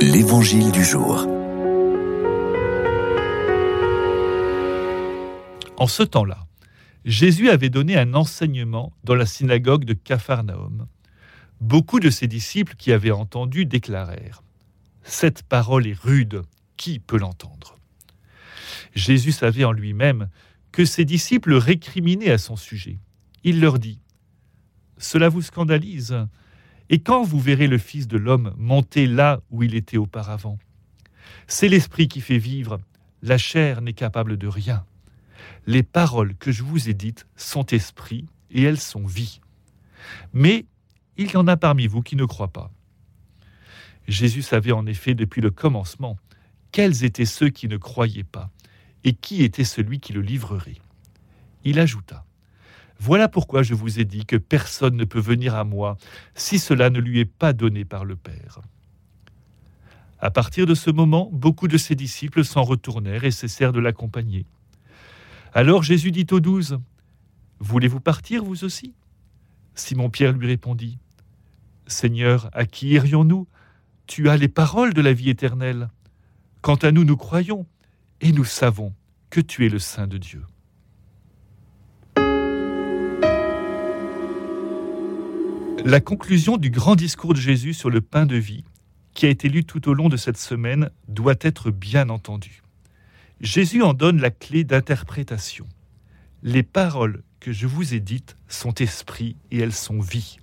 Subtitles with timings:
[0.00, 1.26] L'Évangile du jour.
[5.76, 6.46] En ce temps-là,
[7.04, 10.86] Jésus avait donné un enseignement dans la synagogue de Capharnaüm.
[11.60, 14.44] Beaucoup de ses disciples qui avaient entendu déclarèrent
[15.02, 16.42] Cette parole est rude,
[16.76, 17.76] qui peut l'entendre?
[18.94, 20.28] Jésus savait en lui-même
[20.70, 22.98] que ses disciples récriminaient à son sujet.
[23.42, 23.98] Il leur dit
[24.96, 26.16] Cela vous scandalise
[26.90, 30.58] et quand vous verrez le Fils de l'homme monter là où il était auparavant
[31.46, 32.80] C'est l'Esprit qui fait vivre,
[33.22, 34.84] la chair n'est capable de rien.
[35.66, 39.40] Les paroles que je vous ai dites sont esprit et elles sont vie.
[40.32, 40.64] Mais
[41.16, 42.70] il y en a parmi vous qui ne croient pas.
[44.06, 46.16] Jésus savait en effet depuis le commencement
[46.72, 48.50] quels étaient ceux qui ne croyaient pas
[49.04, 50.78] et qui était celui qui le livrerait.
[51.64, 52.24] Il ajouta
[52.98, 55.96] voilà pourquoi je vous ai dit que personne ne peut venir à moi
[56.34, 58.60] si cela ne lui est pas donné par le Père.
[60.18, 64.46] À partir de ce moment, beaucoup de ses disciples s'en retournèrent et cessèrent de l'accompagner.
[65.52, 66.78] Alors Jésus dit aux douze,
[67.60, 68.94] Voulez-vous partir vous aussi?
[69.74, 70.98] Simon-Pierre lui répondit,
[71.86, 73.46] Seigneur, à qui irions-nous?
[74.06, 75.88] Tu as les paroles de la vie éternelle.
[76.62, 77.66] Quant à nous, nous croyons
[78.20, 78.94] et nous savons
[79.30, 80.42] que tu es le Saint de Dieu.
[85.84, 88.64] La conclusion du grand discours de Jésus sur le pain de vie,
[89.14, 92.62] qui a été lu tout au long de cette semaine, doit être bien entendue.
[93.40, 95.66] Jésus en donne la clé d'interprétation.
[96.42, 100.38] Les paroles que je vous ai dites sont esprit et elles sont vie.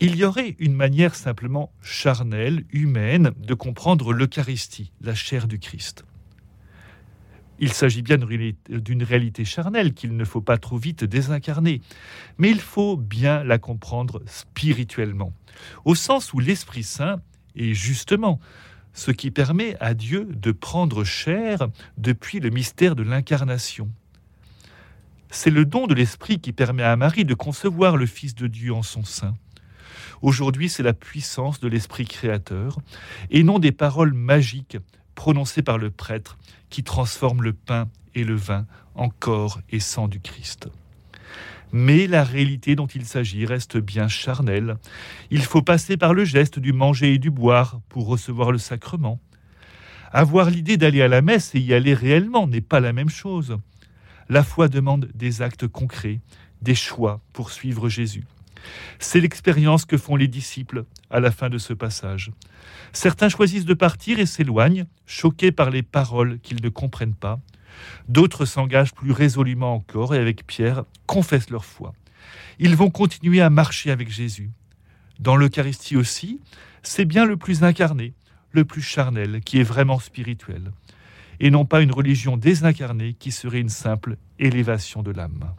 [0.00, 6.04] Il y aurait une manière simplement charnelle, humaine, de comprendre l'Eucharistie, la chair du Christ.
[7.58, 11.80] Il s'agit bien d'une réalité charnelle qu'il ne faut pas trop vite désincarner,
[12.38, 15.32] mais il faut bien la comprendre spirituellement,
[15.84, 17.20] au sens où l'Esprit Saint
[17.54, 18.40] est justement
[18.92, 23.90] ce qui permet à Dieu de prendre chair depuis le mystère de l'incarnation.
[25.30, 28.72] C'est le don de l'Esprit qui permet à Marie de concevoir le Fils de Dieu
[28.72, 29.34] en son sein.
[30.22, 32.78] Aujourd'hui, c'est la puissance de l'Esprit créateur,
[33.30, 34.78] et non des paroles magiques
[35.16, 36.38] prononcées par le prêtre
[36.70, 40.68] qui transforme le pain et le vin en corps et sang du Christ.
[41.72, 44.76] Mais la réalité dont il s'agit reste bien charnelle.
[45.30, 49.18] Il faut passer par le geste du manger et du boire pour recevoir le sacrement.
[50.12, 53.58] Avoir l'idée d'aller à la messe et y aller réellement n'est pas la même chose.
[54.28, 56.20] La foi demande des actes concrets,
[56.62, 58.24] des choix pour suivre Jésus.
[58.98, 62.30] C'est l'expérience que font les disciples à la fin de ce passage.
[62.92, 67.40] Certains choisissent de partir et s'éloignent, choqués par les paroles qu'ils ne comprennent pas.
[68.08, 71.92] D'autres s'engagent plus résolument encore et avec Pierre confessent leur foi.
[72.58, 74.50] Ils vont continuer à marcher avec Jésus.
[75.20, 76.40] Dans l'Eucharistie aussi,
[76.82, 78.14] c'est bien le plus incarné,
[78.52, 80.72] le plus charnel, qui est vraiment spirituel,
[81.40, 85.52] et non pas une religion désincarnée qui serait une simple élévation de l'âme.